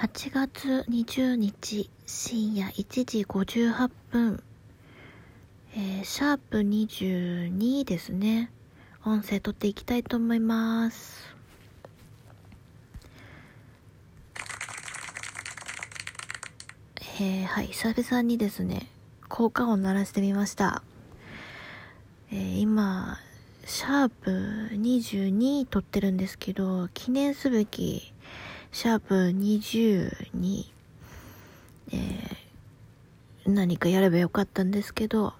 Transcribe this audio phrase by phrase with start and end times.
[0.00, 4.42] 8月20日深夜1時58分、
[5.76, 8.50] えー、シャープ22ですね。
[9.04, 11.36] 音声取っていきたいと思います。
[17.20, 18.88] えー、はい、久々にですね、
[19.28, 20.82] 効果音鳴らしてみました。
[22.32, 23.18] えー、今、
[23.66, 24.30] シャープ
[24.76, 28.14] 22撮ってるんですけど、記念すべき
[28.72, 30.64] シャープ22、
[31.92, 35.34] えー、何かやればよかったんですけど、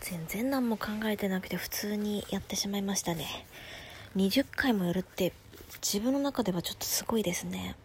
[0.00, 3.26] 全然何も考えてなくて普通にやってしまいましたね。
[4.16, 5.34] 20回もやるって
[5.82, 7.76] 自分の中ではちょっとすごいですね。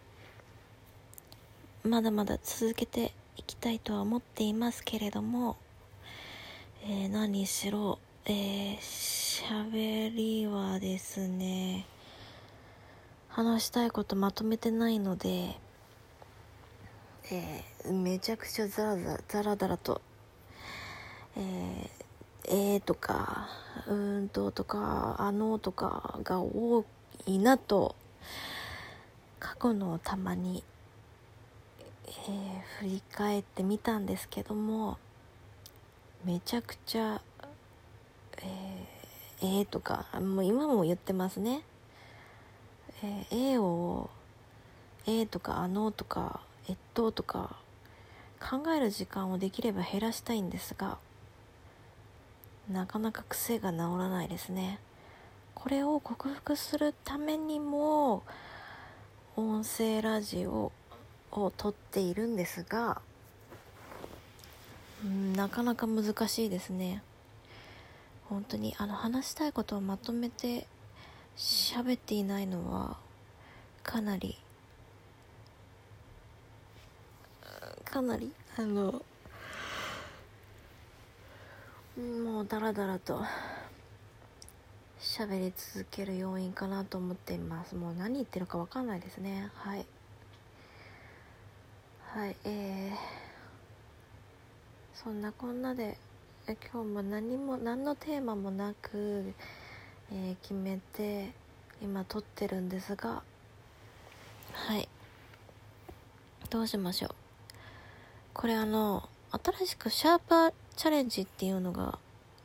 [1.84, 5.58] まだまだ続けていきたいとは思っていますけれども、
[6.86, 11.86] えー、何しろ、えー、喋りはですね、
[13.32, 15.58] 話したいことまとめてないので、
[17.32, 20.02] えー、めちゃくちゃザラザラザラダラと、
[21.38, 23.48] えー、えー、とか、
[23.88, 26.84] うーんととか、あのとかが多
[27.26, 27.96] いなと、
[29.40, 30.62] 過去のたまに、
[32.06, 34.98] えー、振り返ってみたんですけども、
[36.26, 37.22] めちゃくちゃ、
[38.42, 41.64] えー、えー、とか、もう今も言ってますね。
[43.04, 44.10] えー、A を
[45.08, 47.56] A とかあのとか越冬とか
[48.40, 50.98] 考える時間をできれば減らしたいんですが
[52.70, 54.80] なかなか癖が治らないですね。
[55.56, 58.24] これを克服するためにも
[59.36, 60.72] 音声ラジオ
[61.32, 63.02] を撮っているんですが
[65.36, 67.04] なかなか難しいですね。
[68.30, 70.68] 本当にあの話したいことをまとめて
[71.38, 72.98] 喋っていないのは
[73.84, 74.38] かなり
[77.84, 79.02] かなりあの
[81.98, 83.22] もうダラダラと
[85.00, 87.76] 喋り続ける要因かなと思っています。
[87.76, 89.50] もう何言ってるか分かんないですね。
[89.56, 89.86] はい。
[92.14, 92.96] はいえー、
[94.94, 95.98] そんなこんなで
[96.72, 99.34] 今日も何も何のテーマもなく
[100.12, 101.32] えー、決めて
[101.82, 103.24] 今撮ってるんですが
[104.54, 104.90] はい。
[106.50, 107.16] どうしましょう。
[108.34, 111.98] これあの新しくシャーパーチャレンジっていうのが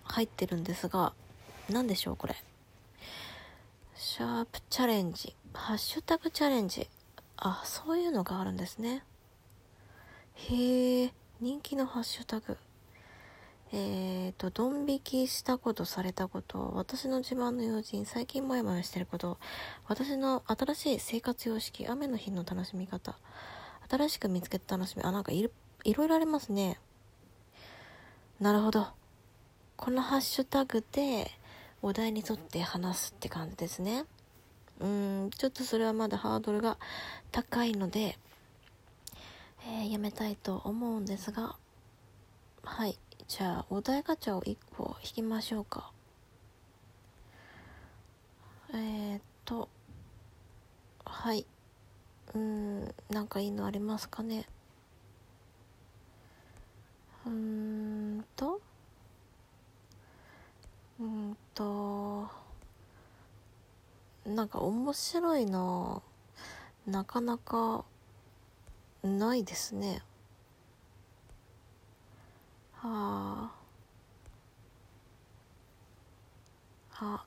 [0.05, 1.13] 入ってるんですが
[1.69, 2.37] 何でしょうこれ。
[3.97, 5.35] シャープチャレンジ。
[5.53, 6.89] ハッシュタグチャレンジ。
[7.37, 9.03] あそういうのがあるんですね。
[10.35, 12.57] へえ人気のハッシュタグ。
[13.73, 19.39] えーと、ドン引きしたことされたこと、私の自慢の友人、最近もやもやしてること、
[19.89, 23.17] 私の新しい生活様式、雨の日の楽しみ方、
[23.91, 25.39] 新しく見つけた楽しみ、あ、なんかい
[25.85, 26.79] いろいろありますね。
[28.41, 28.87] なるほど。
[29.77, 31.31] このハッシュタグで
[31.83, 34.05] お題に沿って話すって感じですね。
[34.79, 36.77] うん、ちょっとそれはまだハードルが
[37.33, 38.19] 高いので、
[39.67, 41.57] えー、やめたいと思うんですが、
[42.63, 42.99] はい。
[43.29, 45.91] じゃあお題ガチャを1個引きましょうか。
[48.73, 49.69] えー、っと
[51.05, 51.45] はい。
[52.35, 54.47] うんなんかいいのありますかね。
[57.27, 58.61] うんと
[61.01, 62.29] うんと
[64.25, 66.01] なんか面白いな
[66.87, 67.85] なかなか
[69.03, 70.03] ないですね。
[72.87, 73.51] あ。
[77.01, 77.25] あ。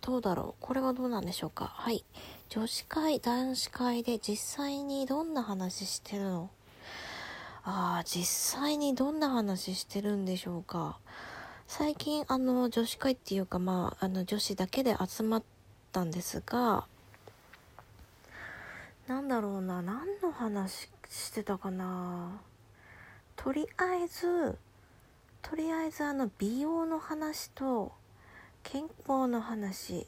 [0.00, 0.64] どうだろう。
[0.64, 1.66] これはどうなんでしょうか。
[1.66, 2.04] はい。
[2.48, 6.50] 女子会男子会で実際にどんな話してるの？
[7.62, 10.98] ああ実際にどんな話してるんでしょうか。
[11.66, 15.42] 最近あの女子会っていうかまああの女子だけで集まっ
[15.92, 16.86] たんですが
[19.06, 19.82] なんだろうな。
[19.82, 22.40] 何の話してたかな。
[23.42, 24.58] とりあえず
[25.40, 27.90] とりあえずあの美容の話と
[28.62, 30.06] 健康の話。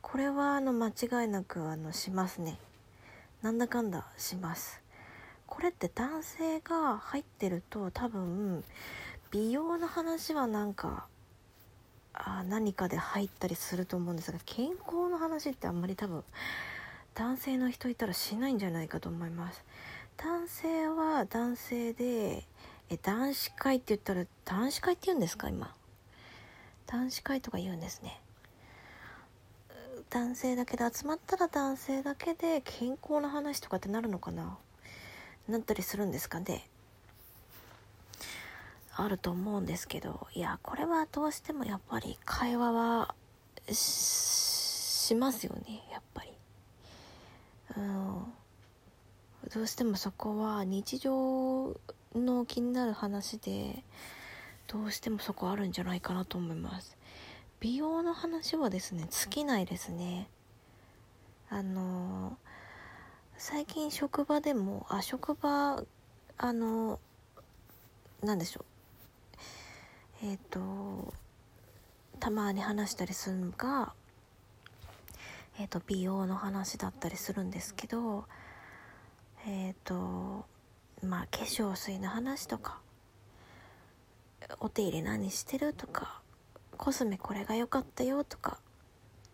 [0.00, 2.56] これはあの間違いなくあのしますね。
[3.42, 4.80] なんだかんだします。
[5.48, 8.62] これって男性が入ってると多分
[9.32, 11.06] 美容の話はなんか
[12.14, 16.22] あ何かで入ったりすると思うんですが健康の話ってあんまり多分
[17.14, 19.64] 男性の人いたらしないんじゃないかと思います。
[20.22, 22.44] 男性は男性で
[22.90, 25.74] え男子会って言ったら男子会って言うんですか今？
[26.86, 28.20] 男子会とか言うんですね。
[30.10, 34.58] 男性だけで集まったら男性だけで健康な話とかってなるのかな？
[35.48, 36.68] なったりするんですかね？
[38.96, 43.14] あると思うんですけどいやこれはどうしてもやっぱり会話は
[43.72, 46.32] しますよねやっぱり。
[47.78, 48.34] うん。
[49.52, 51.76] どうしてもそこは日常
[52.14, 53.82] の気になる話で
[54.68, 56.96] どうしてもそこあるんじゃないかなと思います。
[57.58, 60.28] 美容の話はですね尽きないですね。
[61.48, 62.38] あの
[63.36, 65.82] 最近職場でもあ職場
[66.38, 67.00] あの
[68.22, 68.64] 何でしょ
[70.22, 70.26] う。
[70.26, 71.12] えっ、ー、と
[72.20, 73.94] たまに話したりするのが、
[75.58, 78.26] えーと、美容の話だったりするんですけど
[79.50, 80.46] えっ、ー、と
[81.04, 82.78] まあ化粧水の話とか
[84.60, 86.20] お手入れ何してるとか
[86.76, 88.60] コスメこれが良かったよとかっ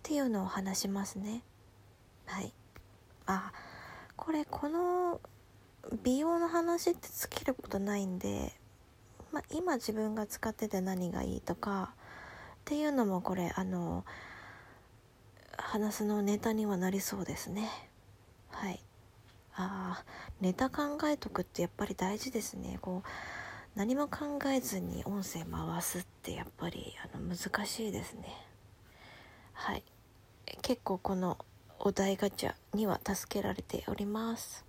[0.03, 1.43] ていうのを話しますね。
[2.25, 2.53] はい。
[3.27, 3.53] あ
[4.17, 5.21] これこの
[6.03, 8.55] 美容の話って尽きることないんで、
[9.33, 14.05] まあ、今自分が使ってて何がいいとかっていうのもこれあの
[15.59, 17.69] 話すのネタにはなりそうですね。
[18.49, 18.81] はい。
[19.58, 20.05] あ
[20.41, 22.79] ネタ考えとくってやっぱり大事ですね。
[22.82, 23.08] こう
[23.75, 28.25] 何も考えずに音声回すってやっぱりあの難しいですね。
[29.55, 29.82] はい。
[30.62, 31.38] 結構この
[31.79, 34.64] お題ガチャには助けられております。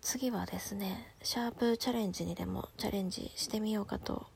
[0.00, 4.26] 次はですねシャープチャレンジにでもチャレンジしてみようかと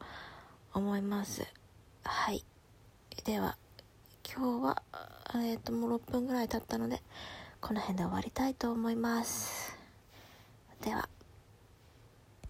[0.75, 1.47] 思います。
[2.05, 2.45] はい。
[3.25, 3.56] では
[4.31, 4.83] 今日は
[5.35, 7.03] えっ、ー、ともう6分ぐらい経ったので
[7.67, 9.75] この辺で終わりたいと思います。
[10.83, 11.09] では。